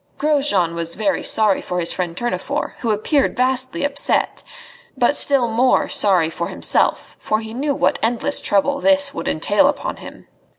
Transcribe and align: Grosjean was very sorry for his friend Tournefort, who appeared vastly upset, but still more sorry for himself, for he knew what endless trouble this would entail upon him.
Grosjean 0.17 0.73
was 0.73 0.95
very 0.95 1.23
sorry 1.23 1.61
for 1.61 1.79
his 1.79 1.91
friend 1.91 2.17
Tournefort, 2.17 2.73
who 2.79 2.89
appeared 2.89 3.37
vastly 3.37 3.83
upset, 3.83 4.41
but 4.97 5.15
still 5.15 5.47
more 5.47 5.89
sorry 5.89 6.31
for 6.31 6.47
himself, 6.47 7.15
for 7.19 7.39
he 7.39 7.53
knew 7.53 7.75
what 7.75 7.99
endless 8.01 8.41
trouble 8.41 8.79
this 8.81 9.13
would 9.13 9.27
entail 9.27 9.67
upon 9.67 9.97
him. 9.97 10.27